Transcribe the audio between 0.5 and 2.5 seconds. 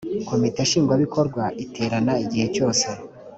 nshingwabikorwa iterana igihe